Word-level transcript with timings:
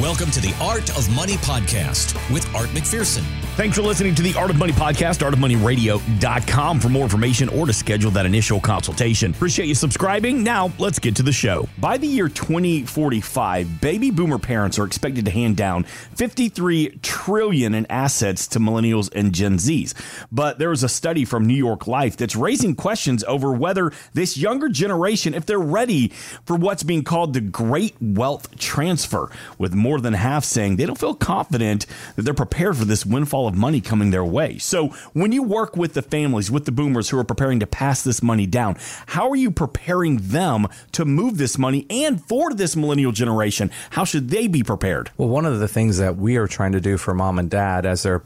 Welcome 0.00 0.32
to 0.32 0.40
the 0.40 0.52
Art 0.60 0.90
of 0.98 1.08
Money 1.14 1.34
podcast 1.34 2.16
with 2.32 2.52
Art 2.52 2.68
McPherson. 2.70 3.22
Thanks 3.56 3.76
for 3.76 3.82
listening 3.82 4.16
to 4.16 4.22
the 4.22 4.34
Art 4.34 4.50
of 4.50 4.56
Money 4.56 4.72
podcast, 4.72 5.20
artofmoneyradio.com 5.22 6.80
for 6.80 6.88
more 6.88 7.04
information 7.04 7.48
or 7.50 7.66
to 7.66 7.72
schedule 7.72 8.10
that 8.10 8.26
initial 8.26 8.58
consultation. 8.58 9.30
Appreciate 9.30 9.66
you 9.66 9.76
subscribing. 9.76 10.42
Now, 10.42 10.72
let's 10.80 10.98
get 10.98 11.14
to 11.16 11.22
the 11.22 11.30
show. 11.30 11.68
By 11.78 11.96
the 11.96 12.08
year 12.08 12.28
2045, 12.28 13.80
baby 13.80 14.10
boomer 14.10 14.40
parents 14.40 14.76
are 14.80 14.84
expected 14.84 15.26
to 15.26 15.30
hand 15.30 15.56
down 15.56 15.84
53 15.84 16.98
trillion 17.00 17.76
in 17.76 17.86
assets 17.86 18.48
to 18.48 18.58
millennials 18.58 19.08
and 19.14 19.32
Gen 19.32 19.58
Zs. 19.58 19.94
But 20.32 20.58
there 20.58 20.70
was 20.70 20.82
a 20.82 20.88
study 20.88 21.24
from 21.24 21.46
New 21.46 21.54
York 21.54 21.86
Life 21.86 22.16
that's 22.16 22.34
raising 22.34 22.74
questions 22.74 23.22
over 23.22 23.52
whether 23.52 23.92
this 24.14 24.36
younger 24.36 24.68
generation 24.68 25.32
if 25.32 25.46
they're 25.46 25.60
ready 25.60 26.08
for 26.44 26.56
what's 26.56 26.82
being 26.82 27.04
called 27.04 27.34
the 27.34 27.40
great 27.40 27.94
wealth 28.00 28.58
transfer, 28.58 29.30
with 29.58 29.74
more 29.74 30.00
than 30.00 30.14
half 30.14 30.42
saying 30.42 30.74
they 30.74 30.86
don't 30.86 30.98
feel 30.98 31.14
confident 31.14 31.86
that 32.16 32.22
they're 32.22 32.34
prepared 32.34 32.76
for 32.76 32.84
this 32.84 33.06
windfall 33.06 33.43
of 33.46 33.54
money 33.54 33.80
coming 33.80 34.10
their 34.10 34.24
way. 34.24 34.58
So, 34.58 34.88
when 35.12 35.32
you 35.32 35.42
work 35.42 35.76
with 35.76 35.94
the 35.94 36.02
families, 36.02 36.50
with 36.50 36.64
the 36.64 36.72
boomers 36.72 37.08
who 37.08 37.18
are 37.18 37.24
preparing 37.24 37.60
to 37.60 37.66
pass 37.66 38.02
this 38.02 38.22
money 38.22 38.46
down, 38.46 38.76
how 39.06 39.30
are 39.30 39.36
you 39.36 39.50
preparing 39.50 40.18
them 40.18 40.66
to 40.92 41.04
move 41.04 41.38
this 41.38 41.58
money 41.58 41.86
and 41.90 42.22
for 42.24 42.52
this 42.54 42.76
millennial 42.76 43.12
generation? 43.12 43.70
How 43.90 44.04
should 44.04 44.30
they 44.30 44.46
be 44.46 44.62
prepared? 44.62 45.10
Well, 45.16 45.28
one 45.28 45.46
of 45.46 45.58
the 45.58 45.68
things 45.68 45.98
that 45.98 46.16
we 46.16 46.36
are 46.36 46.46
trying 46.46 46.72
to 46.72 46.80
do 46.80 46.96
for 46.96 47.14
mom 47.14 47.38
and 47.38 47.50
dad 47.50 47.86
as 47.86 48.02
they're 48.02 48.22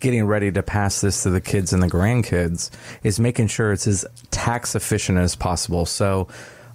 getting 0.00 0.24
ready 0.24 0.50
to 0.52 0.62
pass 0.62 1.00
this 1.00 1.22
to 1.22 1.30
the 1.30 1.40
kids 1.40 1.72
and 1.72 1.82
the 1.82 1.86
grandkids 1.86 2.70
is 3.02 3.20
making 3.20 3.48
sure 3.48 3.72
it's 3.72 3.86
as 3.86 4.04
tax 4.30 4.74
efficient 4.74 5.18
as 5.18 5.36
possible. 5.36 5.86
So, 5.86 6.28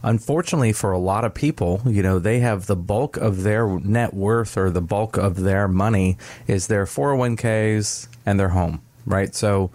unfortunately 0.06 0.72
for 0.72 0.92
a 0.92 1.00
lot 1.00 1.26
of 1.26 1.34
people, 1.34 1.82
you 1.86 2.04
know, 2.04 2.20
they 2.20 2.40
have 2.40 2.68
the 2.68 2.76
bulk 2.76 3.18
of 3.18 3.44
their 3.44 3.68
net 3.80 4.14
worth 4.14 4.56
or 4.56 4.70
the 4.70 4.82
bulk 4.82 5.18
of 5.18 5.42
their 5.42 5.68
money 5.68 6.18
is 6.48 6.68
their 6.68 6.86
401ks 6.86 8.08
and 8.26 8.40
their 8.40 8.50
home, 8.50 8.82
right? 9.06 9.34
So 9.34 9.72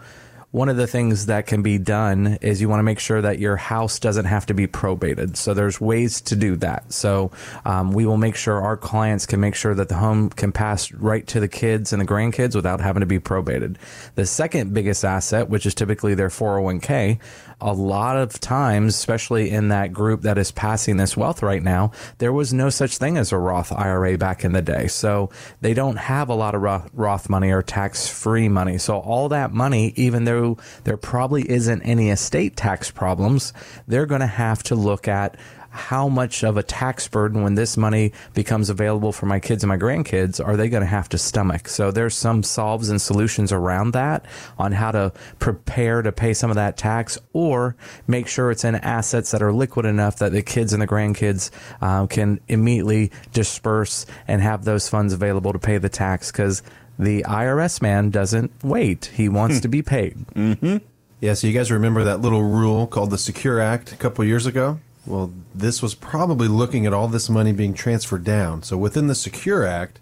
one 0.52 0.68
of 0.68 0.76
the 0.76 0.86
things 0.88 1.26
that 1.26 1.46
can 1.46 1.62
be 1.62 1.78
done 1.78 2.38
is 2.40 2.60
you 2.60 2.68
want 2.68 2.80
to 2.80 2.84
make 2.84 2.98
sure 2.98 3.22
that 3.22 3.38
your 3.38 3.56
house 3.56 4.00
doesn't 4.00 4.24
have 4.24 4.46
to 4.46 4.54
be 4.54 4.66
probated. 4.66 5.36
So 5.36 5.54
there's 5.54 5.80
ways 5.80 6.20
to 6.22 6.34
do 6.34 6.56
that. 6.56 6.92
So 6.92 7.30
um, 7.64 7.92
we 7.92 8.04
will 8.04 8.16
make 8.16 8.34
sure 8.34 8.60
our 8.60 8.76
clients 8.76 9.26
can 9.26 9.38
make 9.38 9.54
sure 9.54 9.74
that 9.74 9.88
the 9.88 9.94
home 9.94 10.28
can 10.30 10.50
pass 10.50 10.90
right 10.92 11.24
to 11.28 11.38
the 11.38 11.46
kids 11.46 11.92
and 11.92 12.02
the 12.02 12.06
grandkids 12.06 12.56
without 12.56 12.80
having 12.80 13.00
to 13.00 13.06
be 13.06 13.20
probated. 13.20 13.78
The 14.16 14.26
second 14.26 14.74
biggest 14.74 15.04
asset, 15.04 15.48
which 15.48 15.66
is 15.66 15.74
typically 15.74 16.14
their 16.14 16.30
401k, 16.30 17.20
a 17.60 17.72
lot 17.72 18.16
of 18.16 18.38
times, 18.40 18.94
especially 18.94 19.50
in 19.50 19.68
that 19.68 19.92
group 19.92 20.22
that 20.22 20.38
is 20.38 20.50
passing 20.50 20.96
this 20.96 21.16
wealth 21.16 21.42
right 21.42 21.62
now, 21.62 21.92
there 22.18 22.32
was 22.32 22.52
no 22.52 22.70
such 22.70 22.96
thing 22.98 23.16
as 23.16 23.32
a 23.32 23.38
Roth 23.38 23.72
IRA 23.72 24.16
back 24.18 24.44
in 24.44 24.52
the 24.52 24.62
day. 24.62 24.86
So 24.86 25.30
they 25.60 25.74
don't 25.74 25.96
have 25.96 26.28
a 26.28 26.34
lot 26.34 26.54
of 26.54 26.62
Roth 26.92 27.28
money 27.28 27.50
or 27.50 27.62
tax 27.62 28.08
free 28.08 28.48
money. 28.48 28.78
So 28.78 28.98
all 28.98 29.28
that 29.30 29.52
money, 29.52 29.92
even 29.96 30.24
though 30.24 30.58
there 30.84 30.96
probably 30.96 31.48
isn't 31.50 31.82
any 31.82 32.10
estate 32.10 32.56
tax 32.56 32.90
problems, 32.90 33.52
they're 33.86 34.06
going 34.06 34.20
to 34.20 34.26
have 34.26 34.62
to 34.64 34.74
look 34.74 35.08
at 35.08 35.36
how 35.70 36.08
much 36.08 36.42
of 36.42 36.56
a 36.56 36.62
tax 36.62 37.08
burden 37.08 37.42
when 37.42 37.54
this 37.54 37.76
money 37.76 38.12
becomes 38.34 38.68
available 38.68 39.12
for 39.12 39.26
my 39.26 39.38
kids 39.38 39.62
and 39.62 39.68
my 39.68 39.78
grandkids 39.78 40.44
are 40.44 40.56
they 40.56 40.68
going 40.68 40.82
to 40.82 40.86
have 40.86 41.08
to 41.08 41.16
stomach 41.16 41.68
so 41.68 41.90
there's 41.90 42.14
some 42.14 42.42
solves 42.42 42.88
and 42.90 43.00
solutions 43.00 43.52
around 43.52 43.92
that 43.92 44.24
on 44.58 44.72
how 44.72 44.90
to 44.90 45.12
prepare 45.38 46.02
to 46.02 46.12
pay 46.12 46.34
some 46.34 46.50
of 46.50 46.56
that 46.56 46.76
tax 46.76 47.18
or 47.32 47.76
make 48.06 48.26
sure 48.26 48.50
it's 48.50 48.64
in 48.64 48.74
assets 48.76 49.30
that 49.30 49.42
are 49.42 49.52
liquid 49.52 49.86
enough 49.86 50.18
that 50.18 50.32
the 50.32 50.42
kids 50.42 50.72
and 50.72 50.82
the 50.82 50.86
grandkids 50.86 51.50
uh, 51.80 52.06
can 52.06 52.40
immediately 52.48 53.10
disperse 53.32 54.06
and 54.26 54.42
have 54.42 54.64
those 54.64 54.88
funds 54.88 55.12
available 55.12 55.52
to 55.52 55.58
pay 55.58 55.78
the 55.78 55.88
tax 55.88 56.32
because 56.32 56.62
the 56.98 57.22
IRS 57.22 57.80
man 57.80 58.10
doesn't 58.10 58.52
wait. 58.62 59.06
He 59.06 59.28
wants 59.28 59.56
hmm. 59.56 59.62
to 59.62 59.68
be 59.68 59.82
paid. 59.82 60.18
Mm-hmm. 60.34 60.76
Yeah, 61.20 61.34
so 61.34 61.46
you 61.46 61.52
guys 61.52 61.70
remember 61.70 62.04
that 62.04 62.20
little 62.20 62.42
rule 62.42 62.86
called 62.86 63.10
the 63.10 63.18
Secure 63.18 63.60
Act 63.60 63.92
a 63.92 63.96
couple 63.96 64.24
years 64.24 64.46
ago? 64.46 64.78
Well, 65.06 65.32
this 65.54 65.82
was 65.82 65.94
probably 65.94 66.48
looking 66.48 66.86
at 66.86 66.92
all 66.92 67.08
this 67.08 67.30
money 67.30 67.52
being 67.52 67.74
transferred 67.74 68.24
down. 68.24 68.62
So 68.62 68.76
within 68.76 69.06
the 69.06 69.14
Secure 69.14 69.64
Act, 69.64 69.98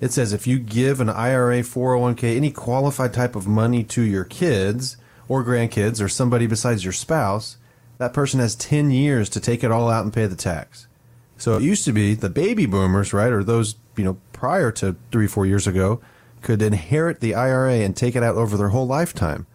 it 0.00 0.12
says 0.12 0.32
if 0.32 0.46
you 0.46 0.58
give 0.58 1.00
an 1.00 1.08
IRA, 1.08 1.60
401k, 1.60 2.36
any 2.36 2.50
qualified 2.50 3.14
type 3.14 3.36
of 3.36 3.46
money 3.46 3.84
to 3.84 4.02
your 4.02 4.24
kids 4.24 4.96
or 5.28 5.44
grandkids 5.44 6.02
or 6.02 6.08
somebody 6.08 6.46
besides 6.46 6.82
your 6.82 6.92
spouse, 6.92 7.56
that 7.98 8.12
person 8.12 8.40
has 8.40 8.56
10 8.56 8.90
years 8.90 9.28
to 9.28 9.40
take 9.40 9.62
it 9.62 9.70
all 9.70 9.88
out 9.88 10.02
and 10.02 10.12
pay 10.12 10.26
the 10.26 10.34
tax. 10.34 10.88
So 11.36 11.56
it 11.56 11.62
used 11.62 11.84
to 11.84 11.92
be 11.92 12.14
the 12.14 12.28
baby 12.28 12.66
boomers, 12.66 13.12
right, 13.12 13.32
or 13.32 13.44
those, 13.44 13.76
you 13.96 14.04
know, 14.04 14.18
prior 14.32 14.72
to 14.72 14.96
three, 15.12 15.28
four 15.28 15.46
years 15.46 15.68
ago, 15.68 16.00
could 16.40 16.62
inherit 16.62 17.20
the 17.20 17.34
IRA 17.34 17.74
and 17.74 17.96
take 17.96 18.16
it 18.16 18.24
out 18.24 18.34
over 18.34 18.56
their 18.56 18.70
whole 18.70 18.86
lifetime. 18.86 19.46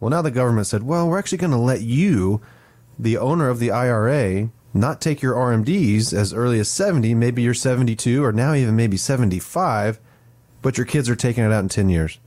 Well, 0.00 0.10
now 0.10 0.22
the 0.22 0.32
government 0.32 0.66
said, 0.66 0.82
well, 0.82 1.08
we're 1.08 1.18
actually 1.18 1.38
going 1.38 1.52
to 1.52 1.56
let 1.56 1.82
you 1.82 2.40
the 3.02 3.18
owner 3.18 3.48
of 3.48 3.58
the 3.58 3.70
IRA 3.70 4.50
not 4.74 5.00
take 5.00 5.20
your 5.20 5.34
RMDs 5.34 6.14
as 6.14 6.32
early 6.32 6.58
as 6.58 6.68
70, 6.68 7.14
maybe 7.14 7.42
you're 7.42 7.54
72 7.54 8.24
or 8.24 8.32
now 8.32 8.54
even 8.54 8.74
maybe 8.74 8.96
75, 8.96 9.98
but 10.62 10.78
your 10.78 10.86
kids 10.86 11.10
are 11.10 11.16
taking 11.16 11.44
it 11.44 11.52
out 11.52 11.62
in 11.62 11.68
10 11.68 11.88
years. 11.88 12.18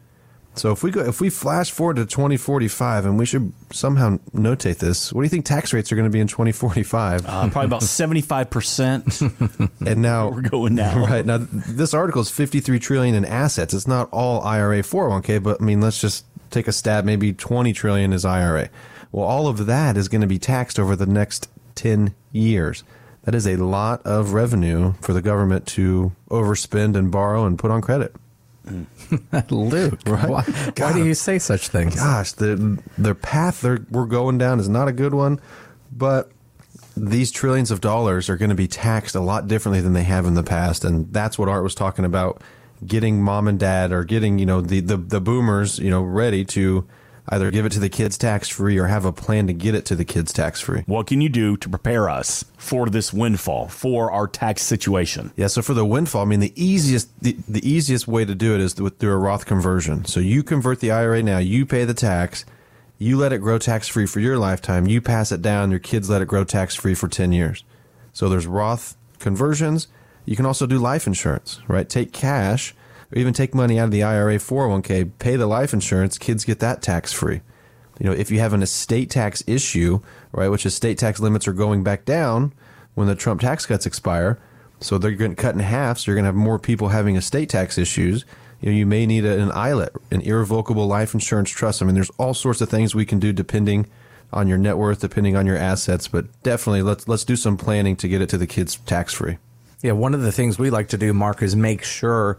So 0.57 0.71
if 0.71 0.83
we 0.83 0.91
go 0.91 1.01
if 1.01 1.19
we 1.19 1.29
flash 1.29 1.69
forward 1.71 1.97
to 1.97 2.05
2045 2.05 3.05
and 3.05 3.19
we 3.19 3.25
should 3.25 3.51
somehow 3.73 4.19
notate 4.33 4.77
this, 4.77 5.11
what 5.11 5.21
do 5.21 5.25
you 5.25 5.29
think 5.29 5.45
tax 5.45 5.73
rates 5.73 5.91
are 5.91 5.95
going 5.95 6.07
to 6.07 6.13
be 6.13 6.21
in 6.21 6.27
2045? 6.27 7.25
Uh, 7.25 7.49
probably 7.49 7.65
about 7.65 7.81
75%. 7.81 9.69
and 9.85 10.01
now 10.01 10.29
we're 10.31 10.41
going 10.41 10.75
now. 10.75 10.97
Right. 10.97 11.25
Now 11.25 11.39
this 11.51 11.93
article 11.93 12.21
is 12.21 12.29
53 12.29 12.79
trillion 12.79 13.15
in 13.15 13.25
assets. 13.25 13.73
It's 13.73 13.87
not 13.87 14.07
all 14.11 14.41
IRA 14.41 14.79
401k, 14.79 15.43
but 15.43 15.61
I 15.61 15.65
mean 15.65 15.81
let's 15.81 15.99
just 15.99 16.25
take 16.51 16.69
a 16.69 16.71
stab 16.71 17.03
maybe 17.03 17.33
20 17.33 17.73
trillion 17.73 18.13
is 18.13 18.23
IRA. 18.23 18.69
Well, 19.15 19.25
all 19.25 19.47
of 19.47 19.65
that 19.67 19.95
is 19.95 20.09
going 20.09 20.19
to 20.19 20.27
be 20.27 20.39
taxed 20.39 20.77
over 20.77 20.93
the 20.93 21.05
next 21.05 21.47
10 21.75 22.13
years. 22.33 22.83
That 23.23 23.33
is 23.33 23.47
a 23.47 23.55
lot 23.55 24.01
of 24.05 24.33
revenue 24.33 24.91
for 24.99 25.13
the 25.13 25.21
government 25.21 25.65
to 25.67 26.11
overspend 26.29 26.97
and 26.97 27.09
borrow 27.09 27.45
and 27.45 27.57
put 27.57 27.71
on 27.71 27.79
credit. 27.79 28.13
Mm. 28.67 28.87
Luke, 29.51 30.01
right? 30.05 30.29
why, 30.29 30.41
why, 30.41 30.91
do 30.91 31.05
you 31.05 31.13
say 31.13 31.39
such 31.39 31.69
things? 31.69 31.95
Gosh, 31.95 32.33
the 32.33 32.77
the 32.97 33.15
path 33.15 33.63
we're 33.63 34.05
going 34.05 34.37
down 34.37 34.59
is 34.59 34.67
not 34.67 34.89
a 34.89 34.91
good 34.91 35.13
one, 35.13 35.39
but 35.93 36.29
these 36.97 37.31
trillions 37.31 37.71
of 37.71 37.79
dollars 37.79 38.29
are 38.29 38.35
going 38.35 38.49
to 38.49 38.55
be 38.55 38.67
taxed 38.67 39.15
a 39.15 39.21
lot 39.21 39.47
differently 39.47 39.79
than 39.79 39.93
they 39.93 40.03
have 40.03 40.25
in 40.25 40.33
the 40.33 40.43
past, 40.43 40.83
and 40.83 41.13
that's 41.13 41.39
what 41.39 41.47
Art 41.47 41.63
was 41.63 41.75
talking 41.75 42.03
about: 42.03 42.41
getting 42.85 43.23
mom 43.23 43.47
and 43.47 43.59
dad 43.59 43.93
or 43.93 44.03
getting 44.03 44.39
you 44.39 44.45
know 44.45 44.59
the 44.59 44.81
the, 44.81 44.97
the 44.97 45.21
boomers 45.21 45.79
you 45.79 45.89
know 45.89 46.01
ready 46.01 46.43
to 46.43 46.85
either 47.29 47.51
give 47.51 47.65
it 47.65 47.71
to 47.71 47.79
the 47.79 47.89
kids 47.89 48.17
tax 48.17 48.49
free 48.49 48.77
or 48.77 48.87
have 48.87 49.05
a 49.05 49.11
plan 49.11 49.47
to 49.47 49.53
get 49.53 49.75
it 49.75 49.85
to 49.85 49.95
the 49.95 50.05
kids 50.05 50.31
tax 50.31 50.61
free. 50.61 50.83
What 50.85 51.07
can 51.07 51.21
you 51.21 51.29
do 51.29 51.57
to 51.57 51.69
prepare 51.69 52.09
us 52.09 52.45
for 52.57 52.87
this 52.89 53.11
windfall, 53.11 53.67
for 53.67 54.11
our 54.11 54.27
tax 54.27 54.61
situation? 54.61 55.31
Yeah, 55.35 55.47
so 55.47 55.61
for 55.61 55.73
the 55.73 55.85
windfall, 55.85 56.21
I 56.21 56.25
mean 56.25 56.39
the 56.39 56.53
easiest 56.61 57.09
the, 57.21 57.37
the 57.47 57.67
easiest 57.67 58.07
way 58.07 58.25
to 58.25 58.35
do 58.35 58.53
it 58.53 58.61
is 58.61 58.73
through 58.73 59.11
a 59.11 59.17
Roth 59.17 59.45
conversion. 59.45 60.05
So 60.05 60.19
you 60.19 60.43
convert 60.43 60.79
the 60.79 60.91
IRA 60.91 61.23
now, 61.23 61.39
you 61.39 61.65
pay 61.65 61.85
the 61.85 61.93
tax, 61.93 62.45
you 62.97 63.17
let 63.17 63.33
it 63.33 63.39
grow 63.39 63.57
tax 63.57 63.87
free 63.87 64.05
for 64.05 64.19
your 64.19 64.37
lifetime, 64.37 64.87
you 64.87 65.01
pass 65.01 65.31
it 65.31 65.41
down, 65.41 65.71
your 65.71 65.79
kids 65.79 66.09
let 66.09 66.21
it 66.21 66.27
grow 66.27 66.43
tax 66.43 66.75
free 66.75 66.95
for 66.95 67.07
10 67.07 67.31
years. 67.31 67.63
So 68.13 68.29
there's 68.29 68.47
Roth 68.47 68.95
conversions. 69.19 69.87
You 70.25 70.35
can 70.35 70.45
also 70.45 70.65
do 70.65 70.79
life 70.79 71.05
insurance, 71.05 71.59
right? 71.67 71.87
Take 71.87 72.11
cash 72.11 72.73
or 73.15 73.19
even 73.19 73.33
take 73.33 73.55
money 73.55 73.79
out 73.79 73.85
of 73.85 73.91
the 73.91 74.03
IRA 74.03 74.35
401k, 74.35 75.11
pay 75.19 75.35
the 75.35 75.47
life 75.47 75.73
insurance, 75.73 76.17
kids 76.17 76.43
get 76.43 76.59
that 76.59 76.81
tax 76.81 77.13
free. 77.13 77.41
You 77.99 78.07
know, 78.07 78.11
if 78.11 78.29
you 78.29 78.39
have 78.39 78.53
an 78.53 78.61
estate 78.61 79.09
tax 79.09 79.43
issue, 79.47 80.01
right, 80.33 80.49
which 80.49 80.65
estate 80.65 80.97
tax 80.97 81.19
limits 81.19 81.47
are 81.47 81.53
going 81.53 81.83
back 81.83 82.03
down 82.03 82.53
when 82.93 83.07
the 83.07 83.15
Trump 83.15 83.41
tax 83.41 83.65
cuts 83.65 83.85
expire, 83.85 84.37
so 84.81 84.97
they're 84.97 85.11
going 85.11 85.35
to 85.35 85.41
cut 85.41 85.55
in 85.55 85.61
half, 85.61 85.99
so 85.99 86.11
you're 86.11 86.15
going 86.15 86.25
to 86.25 86.27
have 86.27 86.35
more 86.35 86.59
people 86.59 86.89
having 86.89 87.15
estate 87.15 87.49
tax 87.49 87.77
issues. 87.77 88.25
You 88.59 88.71
know, 88.71 88.77
you 88.77 88.85
may 88.85 89.05
need 89.05 89.23
an 89.23 89.49
ILIT, 89.49 89.95
an 90.11 90.21
irrevocable 90.21 90.87
life 90.87 91.13
insurance 91.13 91.49
trust. 91.49 91.81
I 91.81 91.85
mean, 91.85 91.95
there's 91.95 92.11
all 92.17 92.33
sorts 92.33 92.59
of 92.59 92.69
things 92.69 92.93
we 92.93 93.05
can 93.05 93.19
do 93.19 93.31
depending 93.31 93.87
on 94.33 94.47
your 94.47 94.57
net 94.57 94.77
worth, 94.77 94.99
depending 94.99 95.37
on 95.37 95.45
your 95.45 95.57
assets, 95.57 96.07
but 96.07 96.25
definitely 96.43 96.81
let's 96.81 97.07
let's 97.07 97.23
do 97.23 97.35
some 97.35 97.57
planning 97.57 97.95
to 97.95 98.07
get 98.07 98.21
it 98.21 98.29
to 98.29 98.37
the 98.37 98.47
kids 98.47 98.75
tax 98.85 99.13
free. 99.13 99.37
Yeah, 99.81 99.93
one 99.93 100.13
of 100.13 100.21
the 100.21 100.31
things 100.31 100.57
we 100.57 100.69
like 100.69 100.89
to 100.89 100.97
do, 100.97 101.13
Mark, 101.13 101.41
is 101.41 101.55
make 101.55 101.83
sure 101.83 102.37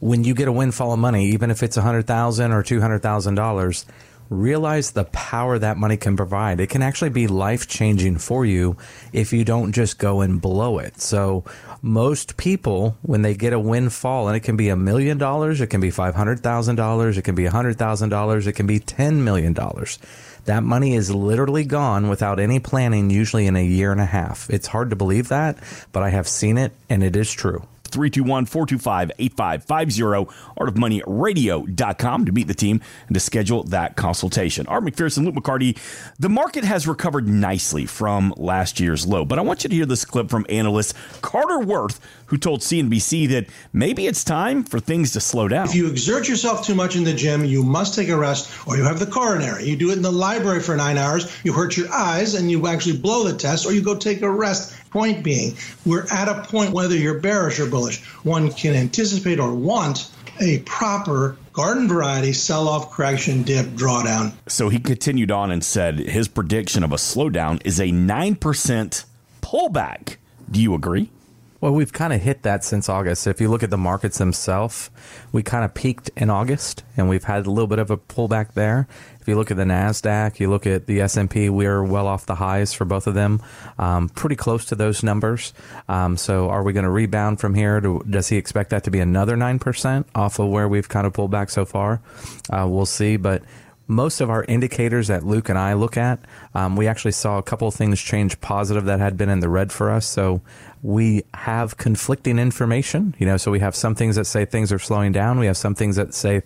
when 0.00 0.24
you 0.24 0.34
get 0.34 0.48
a 0.48 0.52
windfall 0.52 0.92
of 0.92 0.98
money, 0.98 1.26
even 1.26 1.50
if 1.50 1.62
it's 1.62 1.76
a 1.76 1.82
hundred 1.82 2.06
thousand 2.06 2.52
or 2.52 2.62
two 2.62 2.80
hundred 2.80 3.02
thousand 3.02 3.36
dollars, 3.36 3.86
realize 4.30 4.92
the 4.92 5.04
power 5.04 5.58
that 5.58 5.76
money 5.76 5.96
can 5.96 6.16
provide. 6.16 6.60
It 6.60 6.68
can 6.68 6.82
actually 6.82 7.10
be 7.10 7.26
life 7.26 7.66
changing 7.66 8.18
for 8.18 8.46
you 8.46 8.76
if 9.12 9.32
you 9.32 9.44
don't 9.44 9.72
just 9.72 9.98
go 9.98 10.20
and 10.20 10.40
blow 10.40 10.78
it. 10.78 11.00
So 11.00 11.44
most 11.82 12.36
people, 12.36 12.96
when 13.02 13.22
they 13.22 13.34
get 13.34 13.52
a 13.52 13.58
windfall, 13.58 14.28
and 14.28 14.36
it 14.36 14.40
can 14.40 14.56
be 14.56 14.68
a 14.68 14.76
million 14.76 15.18
dollars, 15.18 15.60
it 15.60 15.66
can 15.66 15.80
be 15.80 15.90
five 15.90 16.14
hundred 16.14 16.40
thousand 16.40 16.76
dollars, 16.76 17.18
it 17.18 17.22
can 17.22 17.34
be 17.34 17.46
a 17.46 17.50
hundred 17.50 17.76
thousand 17.76 18.08
dollars, 18.08 18.46
it 18.46 18.52
can 18.52 18.66
be 18.66 18.78
ten 18.78 19.22
million 19.24 19.52
dollars. 19.52 19.98
That 20.46 20.62
money 20.62 20.94
is 20.94 21.14
literally 21.14 21.64
gone 21.64 22.08
without 22.08 22.40
any 22.40 22.60
planning, 22.60 23.10
usually 23.10 23.46
in 23.46 23.56
a 23.56 23.64
year 23.64 23.92
and 23.92 24.00
a 24.00 24.06
half. 24.06 24.48
It's 24.48 24.66
hard 24.66 24.90
to 24.90 24.96
believe 24.96 25.28
that, 25.28 25.58
but 25.92 26.02
I 26.02 26.08
have 26.08 26.26
seen 26.26 26.56
it 26.56 26.72
and 26.88 27.02
it 27.04 27.14
is 27.14 27.30
true. 27.30 27.66
321 27.90 28.46
425 28.46 29.12
8550, 29.18 30.32
artofmoneyradio.com 30.58 32.24
to 32.24 32.32
meet 32.32 32.48
the 32.48 32.54
team 32.54 32.80
and 33.06 33.14
to 33.14 33.20
schedule 33.20 33.64
that 33.64 33.96
consultation. 33.96 34.66
Art 34.66 34.84
McPherson, 34.84 35.24
Luke 35.24 35.34
McCarty, 35.34 35.78
the 36.18 36.28
market 36.28 36.64
has 36.64 36.86
recovered 36.86 37.28
nicely 37.28 37.86
from 37.86 38.34
last 38.36 38.80
year's 38.80 39.06
low, 39.06 39.24
but 39.24 39.38
I 39.38 39.42
want 39.42 39.64
you 39.64 39.70
to 39.70 39.76
hear 39.76 39.86
this 39.86 40.04
clip 40.04 40.30
from 40.30 40.46
analyst 40.48 40.94
Carter 41.22 41.60
Worth, 41.60 42.00
who 42.26 42.36
told 42.36 42.60
CNBC 42.60 43.28
that 43.30 43.46
maybe 43.72 44.06
it's 44.06 44.24
time 44.24 44.64
for 44.64 44.80
things 44.80 45.12
to 45.12 45.20
slow 45.20 45.48
down. 45.48 45.66
If 45.66 45.74
you 45.74 45.88
exert 45.88 46.28
yourself 46.28 46.64
too 46.64 46.74
much 46.74 46.96
in 46.96 47.04
the 47.04 47.14
gym, 47.14 47.44
you 47.44 47.62
must 47.62 47.94
take 47.94 48.08
a 48.08 48.16
rest 48.16 48.50
or 48.66 48.76
you 48.76 48.84
have 48.84 48.98
the 48.98 49.06
coronary. 49.06 49.64
You 49.64 49.76
do 49.76 49.90
it 49.90 49.96
in 49.96 50.02
the 50.02 50.12
library 50.12 50.60
for 50.60 50.76
nine 50.76 50.98
hours, 50.98 51.36
you 51.44 51.52
hurt 51.52 51.76
your 51.76 51.92
eyes 51.92 52.34
and 52.34 52.50
you 52.50 52.66
actually 52.66 52.98
blow 52.98 53.24
the 53.24 53.36
test, 53.36 53.66
or 53.66 53.72
you 53.72 53.82
go 53.82 53.96
take 53.96 54.22
a 54.22 54.30
rest. 54.30 54.76
Point 54.90 55.22
being, 55.22 55.56
we're 55.86 56.06
at 56.10 56.28
a 56.28 56.42
point, 56.42 56.72
whether 56.72 56.96
you're 56.96 57.20
bearish 57.20 57.60
or 57.60 57.66
bullish, 57.66 58.02
one 58.24 58.50
can 58.50 58.74
anticipate 58.74 59.38
or 59.38 59.54
want 59.54 60.10
a 60.40 60.58
proper 60.60 61.36
garden 61.52 61.86
variety 61.86 62.32
sell 62.32 62.66
off 62.68 62.90
correction 62.90 63.42
dip 63.42 63.66
drawdown. 63.66 64.32
So 64.48 64.68
he 64.68 64.78
continued 64.78 65.30
on 65.30 65.50
and 65.50 65.62
said 65.62 65.98
his 65.98 66.28
prediction 66.28 66.82
of 66.82 66.92
a 66.92 66.96
slowdown 66.96 67.60
is 67.64 67.78
a 67.78 67.86
9% 67.86 69.04
pullback. 69.42 70.16
Do 70.50 70.60
you 70.60 70.74
agree? 70.74 71.10
Well, 71.60 71.74
we've 71.74 71.92
kind 71.92 72.14
of 72.14 72.22
hit 72.22 72.42
that 72.44 72.64
since 72.64 72.88
August. 72.88 73.26
If 73.26 73.38
you 73.38 73.50
look 73.50 73.62
at 73.62 73.68
the 73.68 73.76
markets 73.76 74.16
themselves, 74.16 74.88
we 75.30 75.42
kind 75.42 75.62
of 75.62 75.74
peaked 75.74 76.10
in 76.16 76.30
August, 76.30 76.84
and 76.96 77.06
we've 77.06 77.24
had 77.24 77.44
a 77.44 77.50
little 77.50 77.66
bit 77.66 77.78
of 77.78 77.90
a 77.90 77.98
pullback 77.98 78.54
there. 78.54 78.88
If 79.20 79.28
you 79.28 79.36
look 79.36 79.50
at 79.50 79.58
the 79.58 79.64
Nasdaq, 79.64 80.40
you 80.40 80.48
look 80.48 80.66
at 80.66 80.86
the 80.86 81.02
S 81.02 81.18
and 81.18 81.30
P, 81.30 81.50
we're 81.50 81.84
well 81.84 82.06
off 82.06 82.24
the 82.24 82.36
highs 82.36 82.72
for 82.72 82.86
both 82.86 83.06
of 83.06 83.12
them, 83.12 83.42
um, 83.78 84.08
pretty 84.08 84.36
close 84.36 84.64
to 84.66 84.74
those 84.74 85.02
numbers. 85.02 85.52
Um, 85.86 86.16
so, 86.16 86.48
are 86.48 86.62
we 86.62 86.72
going 86.72 86.84
to 86.84 86.90
rebound 86.90 87.40
from 87.40 87.54
here? 87.54 87.78
Do, 87.82 88.02
does 88.08 88.28
he 88.28 88.38
expect 88.38 88.70
that 88.70 88.84
to 88.84 88.90
be 88.90 89.00
another 89.00 89.36
nine 89.36 89.58
percent 89.58 90.08
off 90.14 90.38
of 90.38 90.48
where 90.48 90.66
we've 90.66 90.88
kind 90.88 91.06
of 91.06 91.12
pulled 91.12 91.30
back 91.30 91.50
so 91.50 91.66
far? 91.66 92.00
Uh, 92.48 92.66
we'll 92.66 92.86
see, 92.86 93.18
but 93.18 93.42
most 93.90 94.20
of 94.20 94.30
our 94.30 94.44
indicators 94.44 95.08
that 95.08 95.24
Luke 95.24 95.48
and 95.48 95.58
I 95.58 95.74
look 95.74 95.96
at, 95.96 96.20
um, 96.54 96.76
we 96.76 96.86
actually 96.86 97.10
saw 97.12 97.38
a 97.38 97.42
couple 97.42 97.66
of 97.66 97.74
things 97.74 98.00
change 98.00 98.40
positive 98.40 98.84
that 98.84 99.00
had 99.00 99.16
been 99.16 99.28
in 99.28 99.40
the 99.40 99.48
red 99.48 99.72
for 99.72 99.90
us. 99.90 100.06
So 100.06 100.42
we 100.82 101.24
have 101.34 101.76
conflicting 101.76 102.38
information, 102.38 103.16
you 103.18 103.26
know, 103.26 103.36
so 103.36 103.50
we 103.50 103.58
have 103.58 103.74
some 103.74 103.96
things 103.96 104.14
that 104.14 104.26
say 104.26 104.44
things 104.44 104.72
are 104.72 104.78
slowing 104.78 105.10
down. 105.10 105.40
We 105.40 105.46
have 105.46 105.56
some 105.56 105.74
things 105.74 105.96
that 105.96 106.14
say 106.14 106.42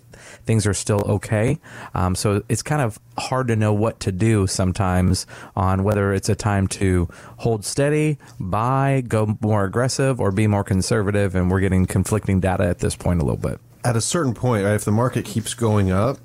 things 0.47 0.67
are 0.67 0.73
still 0.73 1.03
okay. 1.07 1.59
Um, 1.95 2.15
so 2.15 2.43
it's 2.49 2.63
kind 2.63 2.81
of 2.81 2.99
hard 3.19 3.49
to 3.49 3.57
know 3.57 3.75
what 3.75 4.01
to 4.01 4.11
do 4.11 4.47
sometimes 4.47 5.27
on 5.55 5.85
whether 5.85 6.15
it's 6.15 6.31
a 6.31 6.35
time 6.35 6.67
to 6.69 7.09
hold 7.37 7.67
steady, 7.67 8.17
buy, 8.41 9.03
go 9.07 9.37
more 9.43 9.65
aggressive, 9.65 10.19
or 10.19 10.33
be 10.33 10.47
more 10.47 10.65
conservative. 10.65 11.35
And 11.35 11.51
we're 11.51 11.61
getting 11.61 11.85
conflicting 11.85 12.41
data 12.41 12.65
at 12.65 12.79
this 12.79 12.97
point 12.97 13.21
a 13.21 13.25
little 13.25 13.37
bit. 13.37 13.61
At 13.85 13.97
a 13.97 14.01
certain 14.01 14.33
point, 14.33 14.65
right, 14.65 14.75
if 14.75 14.87
the 14.87 14.93
market 14.93 15.27
keeps 15.27 15.53
going 15.53 15.93
up, 15.93 16.17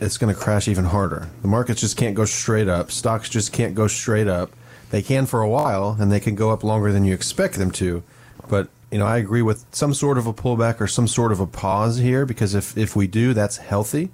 it's 0.00 0.18
going 0.18 0.34
to 0.34 0.38
crash 0.38 0.68
even 0.68 0.86
harder. 0.86 1.28
The 1.42 1.48
markets 1.48 1.80
just 1.80 1.96
can't 1.96 2.14
go 2.14 2.24
straight 2.24 2.68
up. 2.68 2.90
Stocks 2.90 3.28
just 3.28 3.52
can't 3.52 3.74
go 3.74 3.86
straight 3.86 4.28
up. 4.28 4.50
They 4.90 5.02
can 5.02 5.26
for 5.26 5.40
a 5.40 5.48
while, 5.48 5.96
and 5.98 6.12
they 6.12 6.20
can 6.20 6.34
go 6.34 6.50
up 6.50 6.62
longer 6.62 6.92
than 6.92 7.04
you 7.04 7.14
expect 7.14 7.54
them 7.54 7.70
to. 7.72 8.02
But 8.48 8.68
you 8.90 8.98
know, 8.98 9.06
I 9.06 9.16
agree 9.18 9.42
with 9.42 9.64
some 9.72 9.92
sort 9.92 10.18
of 10.18 10.26
a 10.26 10.32
pullback 10.32 10.80
or 10.80 10.86
some 10.86 11.08
sort 11.08 11.32
of 11.32 11.40
a 11.40 11.46
pause 11.46 11.98
here 11.98 12.24
because 12.24 12.54
if 12.54 12.76
if 12.78 12.94
we 12.94 13.06
do, 13.06 13.34
that's 13.34 13.56
healthy. 13.56 14.10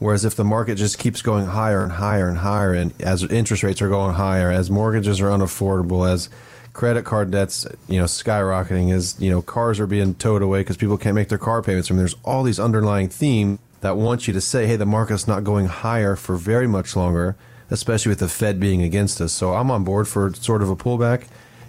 Whereas 0.00 0.24
if 0.24 0.34
the 0.34 0.44
market 0.44 0.74
just 0.74 0.98
keeps 0.98 1.22
going 1.22 1.46
higher 1.46 1.82
and 1.82 1.92
higher 1.92 2.28
and 2.28 2.38
higher, 2.38 2.74
and 2.74 3.00
as 3.00 3.22
interest 3.22 3.62
rates 3.62 3.80
are 3.80 3.88
going 3.88 4.14
higher, 4.14 4.50
as 4.50 4.70
mortgages 4.70 5.20
are 5.20 5.28
unaffordable, 5.28 6.10
as 6.10 6.28
credit 6.72 7.04
card 7.04 7.30
debts, 7.30 7.64
you 7.88 7.98
know, 7.98 8.06
skyrocketing, 8.06 8.92
as 8.92 9.14
you 9.20 9.30
know, 9.30 9.40
cars 9.40 9.78
are 9.78 9.86
being 9.86 10.14
towed 10.16 10.42
away 10.42 10.60
because 10.60 10.76
people 10.76 10.98
can't 10.98 11.14
make 11.14 11.28
their 11.28 11.38
car 11.38 11.62
payments. 11.62 11.90
I 11.90 11.94
mean, 11.94 11.98
there's 11.98 12.16
all 12.24 12.42
these 12.42 12.58
underlying 12.58 13.08
themes 13.08 13.60
that 13.84 13.98
wants 13.98 14.26
you 14.26 14.32
to 14.32 14.40
say, 14.40 14.66
hey, 14.66 14.76
the 14.76 14.86
market's 14.86 15.28
not 15.28 15.44
going 15.44 15.66
higher 15.66 16.16
for 16.16 16.36
very 16.36 16.66
much 16.66 16.96
longer, 16.96 17.36
especially 17.68 18.08
with 18.08 18.18
the 18.18 18.30
Fed 18.30 18.58
being 18.58 18.80
against 18.80 19.20
us. 19.20 19.30
So 19.30 19.52
I'm 19.52 19.70
on 19.70 19.84
board 19.84 20.08
for 20.08 20.32
sort 20.32 20.62
of 20.62 20.70
a 20.70 20.74
pullback. 20.74 21.26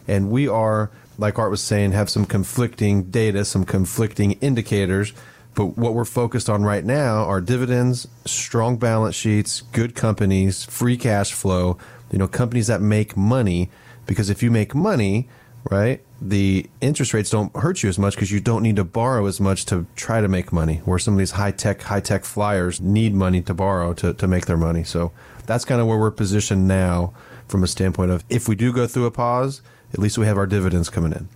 And 0.08 0.32
we 0.32 0.48
are, 0.48 0.90
like 1.18 1.38
Art 1.38 1.52
was 1.52 1.62
saying, 1.62 1.92
have 1.92 2.10
some 2.10 2.24
conflicting 2.24 3.12
data, 3.12 3.44
some 3.44 3.66
conflicting 3.66 4.32
indicators. 4.40 5.12
But 5.56 5.78
what 5.78 5.94
we're 5.94 6.06
focused 6.06 6.50
on 6.50 6.64
right 6.64 6.86
now 6.86 7.26
are 7.26 7.42
dividends, 7.42 8.08
strong 8.24 8.78
balance 8.78 9.16
sheets, 9.16 9.60
good 9.74 9.94
companies, 9.94 10.64
free 10.64 10.96
cash 10.96 11.34
flow, 11.34 11.78
you 12.14 12.18
know, 12.18 12.30
companies 12.30 12.68
that 12.68 12.80
make 12.80 13.18
money. 13.18 13.70
Because 14.06 14.30
if 14.30 14.42
you 14.42 14.50
make 14.50 14.74
money, 14.74 15.28
right, 15.70 16.02
the 16.22 16.70
interest 16.82 17.14
rates 17.14 17.30
don't 17.30 17.56
hurt 17.56 17.84
you 17.84 17.90
as 17.90 18.00
much 18.00 18.16
because 18.16 18.32
you 18.32 18.40
don't 18.40 18.64
need 18.64 18.78
to 18.78 18.84
borrow 18.84 19.26
as 19.26 19.40
much 19.40 19.66
to 19.66 19.86
try 19.96 20.22
to 20.22 20.28
make 20.28 20.54
money. 20.54 20.78
Where 20.86 21.00
some 21.00 21.14
of 21.16 21.18
these 21.18 21.32
high 21.32 21.52
tech, 21.52 21.82
high 21.82 22.00
tech 22.00 22.24
flyers 22.24 22.80
need 22.80 23.14
money 23.14 23.42
to 23.42 23.54
borrow 23.54 23.94
to, 23.96 24.14
to 24.14 24.28
make 24.28 24.46
their 24.46 24.58
money. 24.58 24.84
So 24.84 25.12
that's 25.46 25.66
kind 25.66 25.82
of 25.82 25.88
where 25.88 25.98
we're 25.98 26.12
positioned 26.12 26.68
now 26.68 27.14
from 27.48 27.64
a 27.64 27.68
standpoint 27.68 28.12
of 28.12 28.24
if 28.30 28.48
we 28.48 28.56
do 28.56 28.72
go 28.72 28.88
through 28.88 29.06
a 29.06 29.12
pause, 29.12 29.62
at 29.94 30.00
least 30.00 30.18
we 30.18 30.26
have 30.26 30.38
our 30.38 30.48
dividends 30.48 30.90
coming 30.90 31.12
in. 31.12 31.30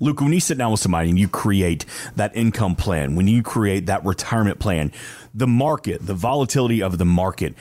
Luke, 0.00 0.20
when 0.20 0.32
you 0.32 0.40
sit 0.40 0.56
down 0.56 0.70
with 0.70 0.80
somebody 0.80 1.10
and 1.10 1.18
you 1.18 1.28
create 1.28 1.84
that 2.14 2.34
income 2.36 2.76
plan, 2.76 3.14
when 3.14 3.26
you 3.26 3.42
create 3.42 3.86
that 3.86 4.04
retirement 4.04 4.58
plan, 4.58 4.92
the 5.34 5.46
market, 5.46 6.06
the 6.06 6.14
volatility 6.14 6.82
of 6.82 6.98
the 6.98 7.04
market, 7.04 7.54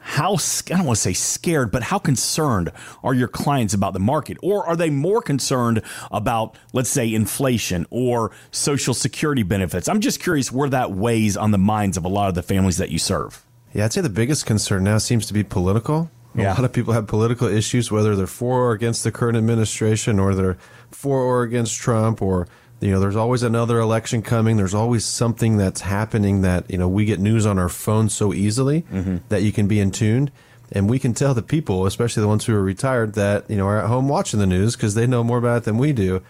how 0.00 0.34
I 0.34 0.76
don't 0.76 0.86
want 0.86 0.96
to 0.96 1.02
say 1.02 1.12
scared, 1.12 1.70
but 1.70 1.82
how 1.84 1.98
concerned 1.98 2.72
are 3.04 3.14
your 3.14 3.28
clients 3.28 3.74
about 3.74 3.92
the 3.92 4.00
market? 4.00 4.38
Or 4.42 4.66
are 4.66 4.74
they 4.76 4.90
more 4.90 5.20
concerned 5.22 5.82
about, 6.10 6.56
let's 6.72 6.90
say, 6.90 7.12
inflation 7.12 7.86
or 7.90 8.32
social 8.50 8.94
security 8.94 9.42
benefits? 9.42 9.88
I'm 9.88 10.00
just 10.00 10.20
curious 10.20 10.50
where 10.50 10.70
that 10.70 10.90
weighs 10.92 11.36
on 11.36 11.50
the 11.50 11.58
minds 11.58 11.96
of 11.96 12.04
a 12.04 12.08
lot 12.08 12.28
of 12.28 12.34
the 12.34 12.42
families 12.42 12.78
that 12.78 12.90
you 12.90 12.98
serve. 12.98 13.44
Yeah, 13.72 13.84
I'd 13.84 13.92
say 13.92 14.00
the 14.00 14.08
biggest 14.08 14.46
concern 14.46 14.84
now 14.84 14.98
seems 14.98 15.26
to 15.26 15.34
be 15.34 15.44
political. 15.44 16.10
A 16.34 16.42
Yeah. 16.42 16.54
lot 16.54 16.64
of 16.64 16.72
people 16.72 16.92
have 16.94 17.06
political 17.06 17.46
issues, 17.48 17.90
whether 17.92 18.16
they're 18.16 18.26
for 18.26 18.64
or 18.68 18.72
against 18.72 19.04
the 19.04 19.12
current 19.12 19.36
administration, 19.36 20.18
or 20.18 20.34
they're 20.34 20.56
for 20.90 21.18
or 21.18 21.42
against 21.42 21.78
Trump, 21.78 22.22
or 22.22 22.46
you 22.80 22.90
know, 22.90 23.00
there's 23.00 23.16
always 23.16 23.42
another 23.42 23.78
election 23.78 24.22
coming. 24.22 24.56
There's 24.56 24.74
always 24.74 25.04
something 25.04 25.58
that's 25.58 25.82
happening 25.82 26.40
that 26.42 26.70
you 26.70 26.78
know 26.78 26.88
we 26.88 27.04
get 27.04 27.20
news 27.20 27.44
on 27.44 27.58
our 27.58 27.68
phone 27.68 28.08
so 28.08 28.32
easily 28.32 28.82
mm-hmm. 28.82 29.18
that 29.28 29.42
you 29.42 29.52
can 29.52 29.68
be 29.68 29.80
in 29.80 29.90
tuned, 29.90 30.30
and 30.72 30.88
we 30.88 30.98
can 30.98 31.12
tell 31.12 31.34
the 31.34 31.42
people, 31.42 31.84
especially 31.84 32.22
the 32.22 32.28
ones 32.28 32.46
who 32.46 32.54
are 32.54 32.62
retired, 32.62 33.14
that 33.14 33.48
you 33.50 33.56
know 33.56 33.66
are 33.66 33.80
at 33.80 33.86
home 33.86 34.08
watching 34.08 34.40
the 34.40 34.46
news 34.46 34.76
because 34.76 34.94
they 34.94 35.06
know 35.06 35.22
more 35.22 35.38
about 35.38 35.58
it 35.58 35.64
than 35.64 35.76
we 35.76 35.92
do. 35.92 36.22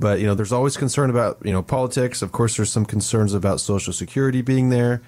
But 0.00 0.20
you 0.20 0.26
know, 0.26 0.34
there's 0.34 0.52
always 0.52 0.76
concern 0.76 1.10
about 1.10 1.38
you 1.44 1.52
know 1.52 1.62
politics. 1.62 2.22
Of 2.22 2.32
course, 2.32 2.56
there's 2.56 2.70
some 2.70 2.86
concerns 2.86 3.34
about 3.34 3.60
Social 3.60 3.92
Security 3.92 4.40
being 4.40 4.70
there, 4.70 5.02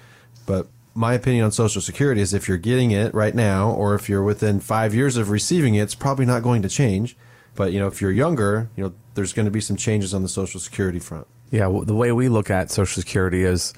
but 0.45 0.67
my 0.93 1.13
opinion 1.13 1.45
on 1.45 1.51
Social 1.51 1.81
Security 1.81 2.21
is 2.21 2.33
if 2.33 2.47
you're 2.47 2.57
getting 2.57 2.91
it 2.91 3.13
right 3.13 3.33
now, 3.33 3.71
or 3.71 3.95
if 3.95 4.09
you're 4.09 4.23
within 4.23 4.59
five 4.59 4.93
years 4.93 5.17
of 5.17 5.29
receiving 5.29 5.75
it, 5.75 5.81
it's 5.81 5.95
probably 5.95 6.25
not 6.25 6.43
going 6.43 6.61
to 6.61 6.69
change. 6.69 7.15
But 7.55 7.71
you 7.73 7.79
know, 7.79 7.87
if 7.87 8.01
you're 8.01 8.11
younger, 8.11 8.69
you 8.75 8.83
know, 8.83 8.93
there's 9.13 9.33
going 9.33 9.45
to 9.45 9.51
be 9.51 9.61
some 9.61 9.75
changes 9.75 10.13
on 10.13 10.23
the 10.23 10.29
Social 10.29 10.59
Security 10.59 10.99
front. 10.99 11.27
Yeah, 11.49 11.67
the 11.83 11.95
way 11.95 12.11
we 12.11 12.29
look 12.29 12.49
at 12.49 12.71
Social 12.71 13.01
Security 13.01 13.43
is 13.43 13.73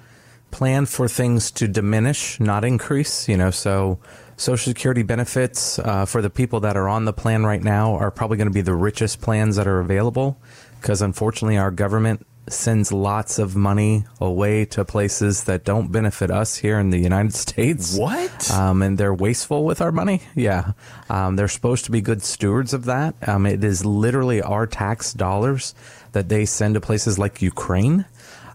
plan 0.52 0.86
for 0.86 1.08
things 1.08 1.50
to 1.52 1.68
diminish, 1.68 2.40
not 2.40 2.63
increase. 2.63 3.28
You 3.28 3.38
know, 3.38 3.52
so 3.52 4.00
Social 4.38 4.70
Security 4.70 5.04
benefits 5.04 5.80
uh, 5.80 6.06
for 6.06 6.22
the 6.22 6.30
people 6.30 6.60
that 6.62 6.78
are 6.78 6.88
on 6.88 7.06
the 7.06 7.13
plan 7.13 7.46
right 7.46 7.63
now 7.63 7.96
are 7.96 8.12
probably 8.12 8.38
going 8.38 8.48
to 8.48 8.54
be 8.54 8.62
the 8.62 8.75
richest 8.75 9.22
plans 9.22 9.56
that 9.56 9.68
are 9.68 9.80
available 9.80 10.38
because 10.80 11.02
unfortunately 11.02 11.58
our 11.58 11.72
government 11.72 12.25
sends 12.50 12.91
lots 12.91 13.39
of 13.39 13.55
money 13.55 14.05
away 14.19 14.65
to 14.65 14.83
places 14.83 15.45
that 15.45 15.63
don't 15.63 15.91
benefit 15.91 16.29
us 16.29 16.57
here 16.57 16.79
in 16.79 16.89
the 16.89 17.00
United 17.00 17.33
States. 17.33 17.97
What? 17.97 18.51
Um, 18.51 18.81
and 18.81 18.97
they're 18.97 19.13
wasteful 19.13 19.63
with 19.63 19.81
our 19.81 19.91
money. 19.91 20.21
Yeah. 20.35 20.73
Um, 21.09 21.35
they're 21.35 21.47
supposed 21.47 21.85
to 21.85 21.91
be 21.91 22.01
good 22.01 22.21
stewards 22.21 22.73
of 22.73 22.85
that. 22.85 23.15
Um, 23.27 23.45
it 23.45 23.63
is 23.63 23.85
literally 23.85 24.41
our 24.41 24.67
tax 24.67 25.13
dollars 25.13 25.73
that 26.12 26.29
they 26.29 26.45
send 26.45 26.75
to 26.75 26.81
places 26.81 27.17
like 27.17 27.41
Ukraine. 27.41 28.05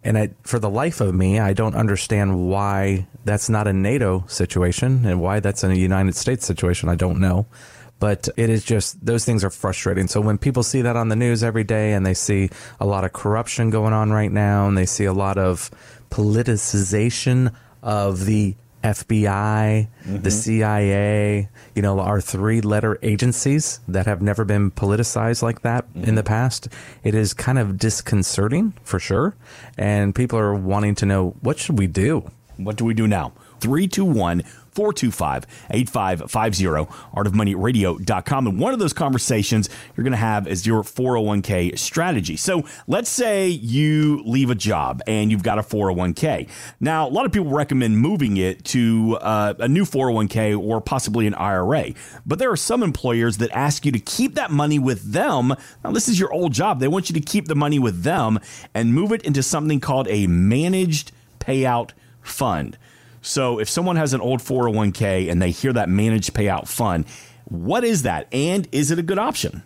And 0.05 0.17
I, 0.17 0.31
for 0.43 0.59
the 0.59 0.71
life 0.71 1.01
of 1.01 1.15
me, 1.15 1.39
I 1.41 1.53
don't 1.53 1.75
understand 1.75 2.49
why 2.49 3.07
that's 3.25 3.49
not 3.49 3.67
a 3.67 3.73
NATO 3.73 4.25
situation 4.29 5.05
and 5.05 5.21
why 5.21 5.41
that's 5.41 5.65
in 5.65 5.71
a 5.71 5.75
United 5.75 6.15
States 6.15 6.47
situation. 6.47 6.89
I 6.89 6.95
don't 6.95 7.21
know. 7.21 7.47
But 8.01 8.29
it 8.37 8.49
is 8.49 8.65
just, 8.65 9.05
those 9.05 9.25
things 9.25 9.43
are 9.43 9.51
frustrating. 9.51 10.07
So 10.07 10.21
when 10.21 10.39
people 10.39 10.63
see 10.63 10.83
that 10.83 10.97
on 10.97 11.09
the 11.09 11.17
news 11.17 11.43
every 11.43 11.65
day 11.65 11.93
and 11.93 12.07
they 12.07 12.15
see 12.15 12.51
a 12.79 12.87
lot 12.87 13.05
of 13.05 13.13
corruption 13.13 13.71
going 13.71 13.93
on 13.93 14.13
right 14.13 14.31
now 14.31 14.69
and 14.69 14.79
they 14.79 14.87
see 14.87 15.05
a 15.05 15.13
lot 15.13 15.37
of 15.37 15.71
politicization 16.11 17.53
of 17.83 18.25
the 18.25 18.55
FBI, 18.83 19.89
the 20.05 20.11
mm-hmm. 20.11 20.29
CIA, 20.29 21.49
you 21.75 21.83
know, 21.83 21.99
our 21.99 22.21
three 22.21 22.61
letter 22.61 22.99
agencies 23.03 23.81
that 23.89 24.07
have 24.07 24.23
never 24.23 24.45
been 24.45 24.71
politicized 24.71 25.43
like 25.43 25.63
that 25.63 25.85
in 25.95 26.15
the 26.15 26.23
mm-hmm. 26.23 26.29
past. 26.29 26.69
It 27.03 27.15
is 27.15 27.35
kind 27.35 27.59
of 27.59 27.79
disconcerting 27.79 28.75
for 28.85 29.01
sure. 29.01 29.35
And 29.77 30.15
people 30.15 30.39
are 30.39 30.55
wanting 30.55 30.95
to 30.97 31.07
know 31.07 31.31
what 31.41 31.59
should 31.59 31.79
we 31.79 31.87
do? 31.87 32.31
What 32.57 32.77
do 32.77 32.85
we 32.85 32.95
do 32.95 33.07
now? 33.07 33.33
321 33.61 34.43
425 34.79 35.47
8550, 35.71 36.65
artofmoneyradio.com. 37.17 38.47
And 38.47 38.61
one 38.61 38.73
of 38.73 38.79
those 38.79 38.93
conversations 38.93 39.69
you're 39.97 40.05
going 40.05 40.13
to 40.13 40.17
have 40.17 40.47
is 40.47 40.65
your 40.69 40.85
401k 40.85 41.77
strategy. 41.77 42.37
So 42.37 42.63
let's 42.87 43.11
say 43.11 43.49
you 43.49 44.23
leave 44.25 44.51
a 44.51 44.55
job 44.55 45.03
and 45.09 45.33
you've 45.33 45.43
got 45.43 45.59
a 45.59 45.63
401k. 45.63 46.49
Now, 46.79 47.09
a 47.09 47.11
lot 47.11 47.27
of 47.27 47.33
people 47.33 47.51
recommend 47.51 47.99
moving 47.99 48.37
it 48.37 48.65
to 48.67 49.19
uh, 49.21 49.55
a 49.59 49.67
new 49.67 49.85
401k 49.85 50.57
or 50.57 50.81
possibly 50.81 51.27
an 51.27 51.35
IRA. 51.35 51.87
But 52.25 52.39
there 52.39 52.53
are 52.53 52.57
some 52.57 52.85
employers 52.85 53.39
that 53.39 53.51
ask 53.51 53.85
you 53.85 53.91
to 53.91 53.99
keep 54.01 54.37
that 54.37 54.53
money 54.53 54.79
with 54.79 55.13
them. 55.13 55.55
Now, 55.83 55.91
this 55.91 56.07
is 56.07 56.21
your 56.21 56.33
old 56.33 56.53
job. 56.53 56.79
They 56.79 56.87
want 56.87 57.11
you 57.11 57.15
to 57.15 57.21
keep 57.21 57.49
the 57.49 57.57
money 57.57 57.81
with 57.81 58.05
them 58.05 58.39
and 58.75 58.95
move 58.95 59.11
it 59.11 59.23
into 59.23 59.43
something 59.43 59.81
called 59.81 60.07
a 60.07 60.29
managed 60.29 61.11
payout 61.41 61.91
fund. 62.23 62.79
So 63.29 63.59
if 63.59 63.69
someone 63.69 63.97
has 63.97 64.15
an 64.15 64.23
old 64.23 64.41
401k 64.41 65.31
and 65.31 65.43
they 65.43 65.51
hear 65.51 65.75
that 65.75 65.91
managed 65.91 66.33
payout 66.33 66.67
fund, 66.67 67.05
what 67.45 67.85
is 67.85 68.03
that? 68.03 68.27
And 68.33 68.67
is 68.73 68.91
it 68.91 68.99
a 68.99 69.03
good 69.03 69.19
option? 69.19 69.63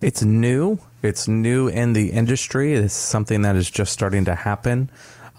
It's 0.00 0.22
new. 0.22 0.78
It's 1.02 1.28
new 1.28 1.68
in 1.68 1.92
the 1.92 2.12
industry. 2.12 2.72
It's 2.72 2.94
something 2.94 3.42
that 3.42 3.56
is 3.56 3.70
just 3.70 3.92
starting 3.92 4.24
to 4.24 4.34
happen. 4.34 4.90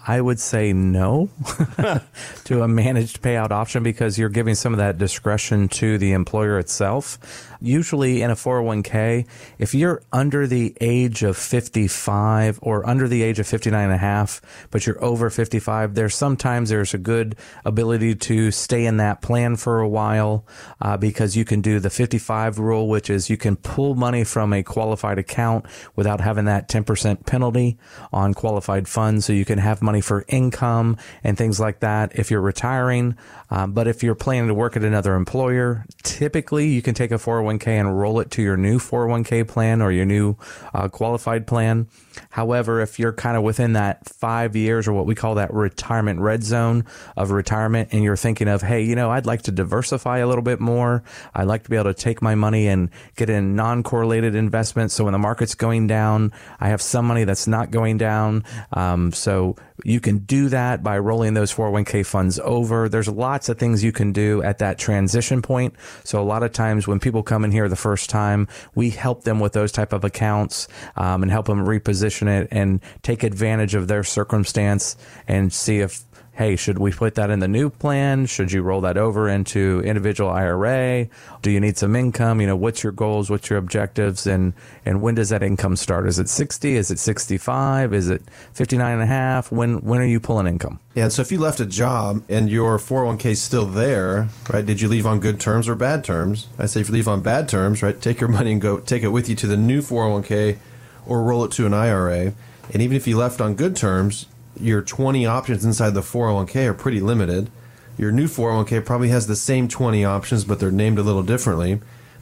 I 0.08 0.20
would 0.20 0.38
say 0.38 0.72
no 0.72 1.30
to 2.44 2.62
a 2.62 2.68
managed 2.68 3.22
payout 3.22 3.50
option 3.50 3.82
because 3.82 4.18
you're 4.18 4.28
giving 4.28 4.54
some 4.54 4.72
of 4.72 4.78
that 4.78 4.98
discretion 4.98 5.68
to 5.70 5.98
the 5.98 6.12
employer 6.12 6.60
itself. 6.60 7.18
Usually 7.60 8.22
in 8.22 8.30
a 8.30 8.34
401k, 8.34 9.26
if 9.58 9.74
you're 9.74 10.02
under 10.12 10.46
the 10.46 10.76
age 10.80 11.24
of 11.24 11.36
55 11.36 12.60
or 12.62 12.86
under 12.88 13.08
the 13.08 13.22
age 13.22 13.40
of 13.40 13.48
59 13.48 13.82
and 13.82 13.92
a 13.92 13.96
half, 13.96 14.40
but 14.70 14.86
you're 14.86 15.02
over 15.02 15.28
55, 15.28 15.94
there's 15.94 16.14
sometimes 16.14 16.68
there's 16.68 16.94
a 16.94 16.98
good 16.98 17.34
ability 17.64 18.14
to 18.14 18.52
stay 18.52 18.86
in 18.86 18.98
that 18.98 19.22
plan 19.22 19.56
for 19.56 19.80
a 19.80 19.88
while 19.88 20.46
uh, 20.80 20.96
because 20.96 21.36
you 21.36 21.44
can 21.44 21.60
do 21.60 21.80
the 21.80 21.90
55 21.90 22.60
rule, 22.60 22.88
which 22.88 23.10
is 23.10 23.28
you 23.28 23.36
can 23.36 23.56
pull 23.56 23.96
money 23.96 24.22
from 24.22 24.52
a 24.52 24.62
qualified 24.62 25.18
account 25.18 25.66
without 25.96 26.20
having 26.20 26.44
that 26.44 26.68
10% 26.68 27.26
penalty 27.26 27.76
on 28.12 28.34
qualified 28.34 28.86
funds. 28.86 29.24
So 29.24 29.32
you 29.32 29.44
can 29.44 29.58
have 29.58 29.82
money 29.82 29.95
for 30.00 30.24
income 30.28 30.96
and 31.24 31.36
things 31.36 31.60
like 31.60 31.80
that 31.80 32.18
if 32.18 32.30
you're 32.30 32.40
retiring. 32.40 33.16
Um, 33.50 33.72
but 33.72 33.86
if 33.86 34.02
you're 34.02 34.16
planning 34.16 34.48
to 34.48 34.54
work 34.54 34.76
at 34.76 34.82
another 34.82 35.14
employer, 35.14 35.84
typically 36.02 36.68
you 36.68 36.82
can 36.82 36.94
take 36.94 37.10
a 37.10 37.14
401k 37.14 37.68
and 37.68 37.98
roll 37.98 38.20
it 38.20 38.30
to 38.32 38.42
your 38.42 38.56
new 38.56 38.78
401k 38.78 39.46
plan 39.46 39.80
or 39.80 39.92
your 39.92 40.04
new 40.04 40.36
uh, 40.74 40.88
qualified 40.88 41.46
plan. 41.46 41.86
However, 42.30 42.80
if 42.80 42.98
you're 42.98 43.12
kind 43.12 43.36
of 43.36 43.42
within 43.42 43.74
that 43.74 44.08
five 44.08 44.56
years 44.56 44.88
or 44.88 44.92
what 44.92 45.06
we 45.06 45.14
call 45.14 45.36
that 45.36 45.52
retirement 45.52 46.20
red 46.20 46.42
zone 46.42 46.84
of 47.16 47.30
retirement, 47.30 47.90
and 47.92 48.02
you're 48.02 48.16
thinking 48.16 48.48
of, 48.48 48.62
hey, 48.62 48.82
you 48.82 48.96
know, 48.96 49.10
I'd 49.10 49.26
like 49.26 49.42
to 49.42 49.52
diversify 49.52 50.18
a 50.18 50.26
little 50.26 50.42
bit 50.42 50.60
more. 50.60 51.02
I'd 51.34 51.44
like 51.44 51.64
to 51.64 51.70
be 51.70 51.76
able 51.76 51.92
to 51.92 51.94
take 51.94 52.22
my 52.22 52.34
money 52.34 52.66
and 52.66 52.90
get 53.16 53.30
in 53.30 53.54
non 53.54 53.82
correlated 53.82 54.34
investments. 54.34 54.94
So 54.94 55.04
when 55.04 55.12
the 55.12 55.18
market's 55.18 55.54
going 55.54 55.86
down, 55.86 56.32
I 56.60 56.68
have 56.68 56.82
some 56.82 57.06
money 57.06 57.24
that's 57.24 57.46
not 57.46 57.70
going 57.70 57.98
down. 57.98 58.44
Um, 58.72 59.12
so 59.12 59.56
you 59.84 60.00
can 60.00 60.18
do 60.18 60.48
that 60.48 60.82
by 60.82 60.98
rolling 60.98 61.34
those 61.34 61.52
401k 61.52 62.04
funds 62.06 62.38
over. 62.40 62.88
There's 62.88 63.08
lots 63.08 63.48
of 63.48 63.58
things 63.58 63.84
you 63.84 63.92
can 63.92 64.12
do 64.12 64.42
at 64.42 64.58
that 64.58 64.78
transition 64.78 65.42
point. 65.42 65.74
So 66.04 66.20
a 66.20 66.24
lot 66.24 66.42
of 66.42 66.52
times 66.52 66.88
when 66.88 67.00
people 67.00 67.22
come 67.22 67.44
in 67.44 67.52
here 67.52 67.68
the 67.68 67.76
first 67.76 68.10
time, 68.10 68.48
we 68.74 68.90
help 68.90 69.24
them 69.24 69.40
with 69.40 69.52
those 69.52 69.72
type 69.72 69.92
of 69.92 70.04
accounts 70.04 70.68
um, 70.96 71.22
and 71.22 71.30
help 71.30 71.46
them 71.46 71.64
reposition 71.64 72.28
it 72.28 72.48
and 72.50 72.80
take 73.02 73.22
advantage 73.22 73.74
of 73.74 73.88
their 73.88 74.04
circumstance 74.04 74.96
and 75.28 75.52
see 75.52 75.80
if 75.80 76.04
hey, 76.36 76.54
should 76.54 76.78
we 76.78 76.92
put 76.92 77.14
that 77.14 77.30
in 77.30 77.38
the 77.38 77.48
new 77.48 77.70
plan? 77.70 78.26
Should 78.26 78.52
you 78.52 78.60
roll 78.60 78.82
that 78.82 78.98
over 78.98 79.26
into 79.26 79.80
individual 79.84 80.30
IRA? 80.30 81.08
Do 81.40 81.50
you 81.50 81.60
need 81.60 81.78
some 81.78 81.96
income? 81.96 82.42
You 82.42 82.46
know, 82.46 82.56
what's 82.56 82.82
your 82.82 82.92
goals? 82.92 83.30
What's 83.30 83.48
your 83.48 83.58
objectives? 83.58 84.26
And, 84.26 84.52
and 84.84 85.00
when 85.00 85.14
does 85.14 85.30
that 85.30 85.42
income 85.42 85.76
start? 85.76 86.06
Is 86.06 86.18
it 86.18 86.28
60? 86.28 86.76
Is 86.76 86.90
it 86.90 86.98
65? 86.98 87.94
Is 87.94 88.10
it 88.10 88.22
59 88.52 88.92
and 88.92 89.02
a 89.02 89.06
half? 89.06 89.50
When, 89.50 89.80
when 89.80 89.98
are 90.00 90.06
you 90.06 90.20
pulling 90.20 90.46
income? 90.46 90.78
Yeah, 90.94 91.08
so 91.08 91.22
if 91.22 91.32
you 91.32 91.38
left 91.38 91.58
a 91.58 91.66
job 91.66 92.22
and 92.28 92.50
your 92.50 92.76
401k 92.78 93.24
is 93.26 93.42
still 93.42 93.66
there, 93.66 94.28
right? 94.52 94.64
Did 94.64 94.82
you 94.82 94.88
leave 94.88 95.06
on 95.06 95.20
good 95.20 95.40
terms 95.40 95.68
or 95.68 95.74
bad 95.74 96.04
terms? 96.04 96.48
I 96.58 96.66
say 96.66 96.80
if 96.80 96.88
you 96.88 96.94
leave 96.94 97.08
on 97.08 97.22
bad 97.22 97.48
terms, 97.48 97.82
right, 97.82 97.98
take 97.98 98.20
your 98.20 98.28
money 98.28 98.52
and 98.52 98.60
go 98.60 98.78
take 98.78 99.02
it 99.02 99.08
with 99.08 99.30
you 99.30 99.36
to 99.36 99.46
the 99.46 99.56
new 99.56 99.80
401k 99.80 100.58
or 101.06 101.22
roll 101.22 101.44
it 101.44 101.52
to 101.52 101.64
an 101.64 101.72
IRA. 101.72 102.34
And 102.74 102.82
even 102.82 102.96
if 102.96 103.06
you 103.06 103.16
left 103.16 103.40
on 103.40 103.54
good 103.54 103.74
terms, 103.74 104.26
your 104.60 104.82
20 104.82 105.26
options 105.26 105.64
inside 105.64 105.90
the 105.90 106.00
401k 106.00 106.66
are 106.66 106.74
pretty 106.74 107.00
limited. 107.00 107.50
Your 107.98 108.12
new 108.12 108.26
401k 108.26 108.84
probably 108.84 109.08
has 109.08 109.26
the 109.26 109.36
same 109.36 109.68
20 109.68 110.04
options, 110.04 110.44
but 110.44 110.60
they're 110.60 110.70
named 110.70 110.98
a 110.98 111.02
little 111.02 111.22
differently. 111.22 111.80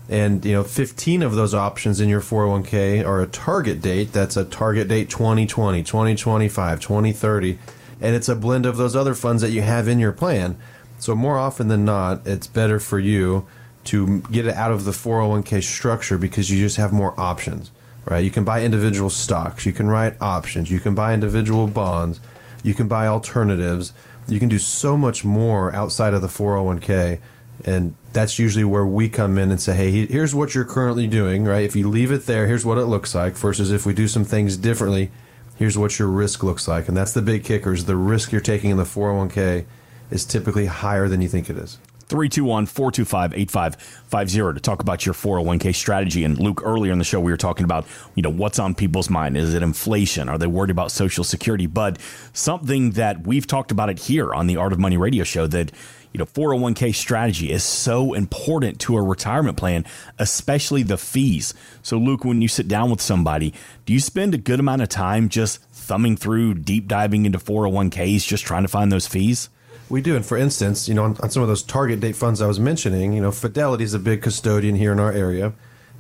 And 0.08 0.44
you 0.44 0.52
know, 0.52 0.64
15 0.64 1.22
of 1.22 1.34
those 1.34 1.54
options 1.54 2.00
in 2.00 2.08
your 2.08 2.20
401k 2.20 3.04
are 3.04 3.22
a 3.22 3.26
target 3.26 3.80
date. 3.80 4.12
That's 4.12 4.36
a 4.36 4.44
target 4.44 4.88
date 4.88 5.08
2020, 5.08 5.82
2025, 5.82 6.80
2030, 6.80 7.58
and 8.00 8.14
it's 8.14 8.28
a 8.28 8.36
blend 8.36 8.66
of 8.66 8.76
those 8.76 8.94
other 8.94 9.14
funds 9.14 9.40
that 9.42 9.50
you 9.50 9.62
have 9.62 9.88
in 9.88 9.98
your 9.98 10.12
plan. 10.12 10.56
So 10.98 11.14
more 11.14 11.38
often 11.38 11.68
than 11.68 11.84
not, 11.84 12.26
it's 12.26 12.46
better 12.46 12.78
for 12.78 12.98
you 12.98 13.46
to 13.84 14.20
get 14.30 14.46
it 14.46 14.54
out 14.54 14.72
of 14.72 14.84
the 14.84 14.90
401k 14.90 15.62
structure 15.62 16.18
because 16.18 16.50
you 16.50 16.58
just 16.58 16.76
have 16.76 16.92
more 16.92 17.18
options 17.18 17.70
right? 18.06 18.24
You 18.24 18.30
can 18.30 18.44
buy 18.44 18.62
individual 18.62 19.10
stocks, 19.10 19.66
you 19.66 19.72
can 19.72 19.88
write 19.88 20.20
options, 20.20 20.70
you 20.70 20.80
can 20.80 20.94
buy 20.94 21.14
individual 21.14 21.66
bonds, 21.66 22.20
you 22.62 22.74
can 22.74 22.88
buy 22.88 23.06
alternatives. 23.06 23.92
You 24.26 24.40
can 24.40 24.48
do 24.48 24.58
so 24.58 24.96
much 24.96 25.24
more 25.24 25.74
outside 25.74 26.14
of 26.14 26.22
the 26.22 26.28
401k. 26.28 27.20
And 27.64 27.94
that's 28.12 28.38
usually 28.38 28.64
where 28.64 28.86
we 28.86 29.08
come 29.08 29.38
in 29.38 29.50
and 29.50 29.60
say, 29.60 29.76
hey, 29.76 30.06
here's 30.06 30.34
what 30.34 30.54
you're 30.54 30.64
currently 30.64 31.06
doing, 31.06 31.44
right? 31.44 31.62
If 31.62 31.76
you 31.76 31.88
leave 31.88 32.10
it 32.10 32.26
there, 32.26 32.46
here's 32.46 32.64
what 32.64 32.78
it 32.78 32.86
looks 32.86 33.14
like, 33.14 33.34
versus 33.34 33.70
if 33.70 33.86
we 33.86 33.92
do 33.92 34.08
some 34.08 34.24
things 34.24 34.56
differently, 34.56 35.10
here's 35.56 35.78
what 35.78 35.98
your 35.98 36.08
risk 36.08 36.42
looks 36.42 36.66
like. 36.66 36.88
And 36.88 36.96
that's 36.96 37.12
the 37.12 37.22
big 37.22 37.44
kicker 37.44 37.72
is 37.72 37.84
the 37.84 37.96
risk 37.96 38.32
you're 38.32 38.40
taking 38.40 38.70
in 38.70 38.76
the 38.76 38.84
401k 38.84 39.66
is 40.10 40.24
typically 40.24 40.66
higher 40.66 41.06
than 41.06 41.20
you 41.20 41.28
think 41.28 41.50
it 41.50 41.58
is. 41.58 41.78
321 42.08 42.66
425 42.66 43.34
8550 43.34 44.54
to 44.54 44.60
talk 44.60 44.80
about 44.80 45.06
your 45.06 45.14
401k 45.14 45.74
strategy. 45.74 46.24
And 46.24 46.38
Luke, 46.38 46.60
earlier 46.64 46.92
in 46.92 46.98
the 46.98 47.04
show, 47.04 47.20
we 47.20 47.32
were 47.32 47.36
talking 47.36 47.64
about, 47.64 47.86
you 48.14 48.22
know, 48.22 48.30
what's 48.30 48.58
on 48.58 48.74
people's 48.74 49.08
mind. 49.08 49.36
Is 49.36 49.54
it 49.54 49.62
inflation? 49.62 50.28
Are 50.28 50.38
they 50.38 50.46
worried 50.46 50.70
about 50.70 50.90
Social 50.90 51.24
Security? 51.24 51.66
But 51.66 51.98
something 52.32 52.92
that 52.92 53.26
we've 53.26 53.46
talked 53.46 53.70
about 53.70 53.90
it 53.90 53.98
here 54.00 54.34
on 54.34 54.46
the 54.46 54.56
Art 54.56 54.72
of 54.72 54.78
Money 54.78 54.96
radio 54.96 55.24
show 55.24 55.46
that, 55.46 55.72
you 56.12 56.18
know, 56.18 56.26
401k 56.26 56.94
strategy 56.94 57.50
is 57.50 57.64
so 57.64 58.12
important 58.12 58.78
to 58.80 58.96
a 58.96 59.02
retirement 59.02 59.56
plan, 59.56 59.84
especially 60.18 60.82
the 60.82 60.98
fees. 60.98 61.54
So, 61.82 61.98
Luke, 61.98 62.24
when 62.24 62.42
you 62.42 62.48
sit 62.48 62.68
down 62.68 62.90
with 62.90 63.00
somebody, 63.00 63.54
do 63.86 63.92
you 63.92 64.00
spend 64.00 64.34
a 64.34 64.38
good 64.38 64.60
amount 64.60 64.82
of 64.82 64.88
time 64.88 65.28
just 65.28 65.60
thumbing 65.72 66.16
through, 66.16 66.54
deep 66.54 66.86
diving 66.86 67.26
into 67.26 67.38
401ks, 67.38 68.26
just 68.26 68.44
trying 68.44 68.62
to 68.62 68.68
find 68.68 68.92
those 68.92 69.06
fees? 69.06 69.48
We 69.94 70.02
do, 70.02 70.16
and 70.16 70.26
for 70.26 70.36
instance, 70.36 70.88
you 70.88 70.94
know, 70.94 71.04
on, 71.04 71.16
on, 71.22 71.30
some 71.30 71.44
of 71.44 71.48
those 71.48 71.62
target 71.62 72.00
date 72.00 72.16
funds 72.16 72.42
I 72.42 72.48
was 72.48 72.58
mentioning, 72.58 73.12
you 73.12 73.20
know, 73.20 73.30
Fidelity 73.30 73.84
is 73.84 73.94
a 73.94 74.00
big 74.00 74.22
custodian 74.22 74.74
here 74.74 74.90
in 74.90 74.98
our 74.98 75.12
area, 75.12 75.52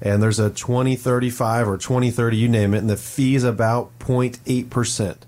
and 0.02 0.20
there's 0.20 0.40
a 0.40 0.50
2035 0.50 1.68
or 1.68 1.78
2030, 1.78 2.36
you 2.36 2.48
name 2.48 2.74
it, 2.74 2.78
and 2.78 2.90
the 2.90 2.96
fee 2.96 3.36
is 3.36 3.44
about 3.44 3.96
0.8 4.00 4.68
percent. 4.68 5.26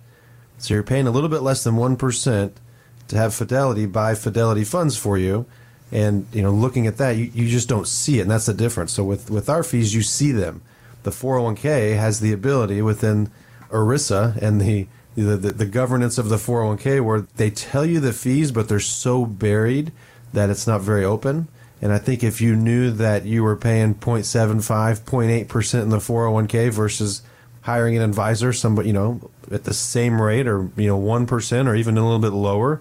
So 0.58 0.74
you're 0.74 0.82
paying 0.82 1.06
a 1.06 1.12
little 1.12 1.28
bit 1.28 1.42
less 1.42 1.62
than 1.62 1.76
one 1.76 1.94
percent 1.94 2.58
to 3.06 3.16
have 3.16 3.34
Fidelity 3.34 3.86
buy 3.86 4.16
Fidelity 4.16 4.64
funds 4.64 4.96
for 4.96 5.16
you, 5.16 5.46
and 5.92 6.26
you 6.32 6.42
know, 6.42 6.50
looking 6.50 6.88
at 6.88 6.96
that, 6.96 7.12
you, 7.12 7.30
you 7.32 7.48
just 7.48 7.68
don't 7.68 7.86
see 7.86 8.18
it, 8.18 8.22
and 8.22 8.32
that's 8.32 8.46
the 8.46 8.52
difference. 8.52 8.92
So 8.92 9.04
with 9.04 9.30
with 9.30 9.48
our 9.48 9.62
fees, 9.62 9.94
you 9.94 10.02
see 10.02 10.32
them. 10.32 10.60
The 11.04 11.12
401k 11.12 11.96
has 11.96 12.18
the 12.18 12.32
ability 12.32 12.82
within 12.82 13.30
ERISA 13.70 14.38
and 14.42 14.60
the 14.60 14.88
the, 15.16 15.36
the, 15.36 15.52
the 15.52 15.66
governance 15.66 16.18
of 16.18 16.28
the 16.28 16.36
401k 16.36 17.02
where 17.02 17.22
they 17.36 17.50
tell 17.50 17.84
you 17.84 18.00
the 18.00 18.12
fees, 18.12 18.52
but 18.52 18.68
they're 18.68 18.80
so 18.80 19.24
buried 19.24 19.92
that 20.32 20.50
it's 20.50 20.66
not 20.66 20.82
very 20.82 21.04
open. 21.04 21.48
And 21.80 21.92
I 21.92 21.98
think 21.98 22.22
if 22.22 22.40
you 22.40 22.54
knew 22.54 22.90
that 22.90 23.24
you 23.24 23.42
were 23.42 23.56
paying 23.56 23.94
0.75, 23.94 25.00
0.8% 25.00 25.82
in 25.82 25.88
the 25.90 25.98
401k 25.98 26.70
versus 26.70 27.22
hiring 27.62 27.96
an 27.96 28.02
advisor, 28.02 28.52
somebody, 28.52 28.88
you 28.88 28.94
know, 28.94 29.30
at 29.50 29.64
the 29.64 29.74
same 29.74 30.20
rate 30.20 30.46
or, 30.46 30.70
you 30.76 30.86
know, 30.86 31.00
1% 31.00 31.66
or 31.66 31.74
even 31.74 31.98
a 31.98 32.02
little 32.02 32.18
bit 32.18 32.32
lower, 32.32 32.80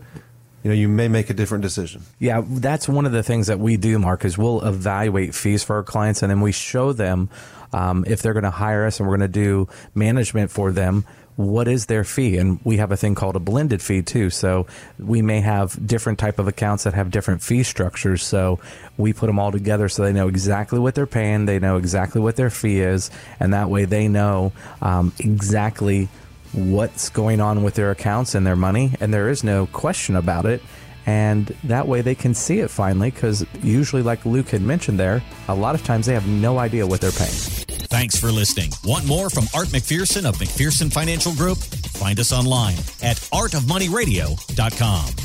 you 0.63 0.69
know, 0.69 0.75
you 0.75 0.87
may 0.87 1.07
make 1.07 1.29
a 1.29 1.33
different 1.33 1.61
decision. 1.61 2.03
Yeah, 2.19 2.41
that's 2.45 2.89
one 2.89 3.05
of 3.05 3.11
the 3.11 3.23
things 3.23 3.47
that 3.47 3.59
we 3.59 3.77
do, 3.77 3.99
Mark, 3.99 4.25
is 4.25 4.37
we'll 4.37 4.65
evaluate 4.65 5.35
fees 5.35 5.63
for 5.63 5.75
our 5.75 5.83
clients 5.83 6.23
and 6.23 6.29
then 6.29 6.41
we 6.41 6.51
show 6.51 6.91
them 6.91 7.29
um, 7.73 8.05
if 8.07 8.21
they're 8.21 8.33
going 8.33 8.43
to 8.43 8.49
hire 8.49 8.85
us 8.85 8.99
and 8.99 9.07
we're 9.07 9.17
going 9.17 9.31
to 9.31 9.33
do 9.33 9.67
management 9.93 10.49
for 10.49 10.71
them 10.71 11.05
what 11.35 11.67
is 11.67 11.87
their 11.87 12.03
fee? 12.03 12.37
And 12.37 12.59
we 12.63 12.77
have 12.77 12.91
a 12.91 12.97
thing 12.97 13.15
called 13.15 13.35
a 13.35 13.39
blended 13.39 13.81
fee 13.81 14.01
too. 14.01 14.29
So 14.29 14.67
we 14.97 15.21
may 15.21 15.41
have 15.41 15.85
different 15.85 16.19
type 16.19 16.39
of 16.39 16.47
accounts 16.47 16.85
that 16.85 16.93
have 16.93 17.11
different 17.11 17.41
fee 17.41 17.63
structures. 17.63 18.23
So 18.23 18.59
we 18.97 19.11
put 19.13 19.27
them 19.27 19.39
all 19.39 19.51
together 19.51 19.89
so 19.89 20.03
they 20.03 20.13
know 20.13 20.27
exactly 20.27 20.79
what 20.79 20.95
they're 20.95 21.05
paying 21.05 21.45
they 21.45 21.59
know 21.59 21.77
exactly 21.77 22.21
what 22.21 22.35
their 22.35 22.49
fee 22.49 22.79
is 22.79 23.11
and 23.39 23.53
that 23.53 23.69
way 23.69 23.85
they 23.85 24.07
know 24.07 24.53
um, 24.81 25.11
exactly 25.19 26.07
what's 26.53 27.09
going 27.09 27.41
on 27.41 27.63
with 27.63 27.75
their 27.75 27.91
accounts 27.91 28.35
and 28.35 28.47
their 28.47 28.55
money 28.55 28.93
and 29.01 29.13
there 29.13 29.29
is 29.29 29.43
no 29.43 29.65
question 29.67 30.15
about 30.15 30.45
it. 30.45 30.61
And 31.05 31.47
that 31.65 31.87
way 31.87 32.01
they 32.01 32.15
can 32.15 32.33
see 32.33 32.61
it 32.61 32.71
finally, 32.71 33.11
because 33.11 33.45
usually, 33.61 34.01
like 34.01 34.25
Luke 34.25 34.49
had 34.49 34.63
mentioned 34.63 34.99
there, 34.99 35.21
a 35.47 35.53
lot 35.53 35.75
of 35.75 35.83
times 35.83 36.07
they 36.07 36.15
have 36.15 36.27
no 36.27 36.57
idea 36.57 36.87
what 36.87 36.99
they're 36.99 37.11
paying. 37.11 37.64
Thanks 37.95 38.19
for 38.19 38.29
listening. 38.29 38.73
Want 38.83 39.05
more 39.05 39.29
from 39.29 39.45
Art 39.53 39.69
McPherson 39.69 40.25
of 40.25 40.35
McPherson 40.35 40.91
Financial 40.91 41.33
Group? 41.33 41.59
Find 41.59 42.19
us 42.19 42.33
online 42.33 42.75
at 43.01 43.15
artofmoneyradio.com. 43.31 45.24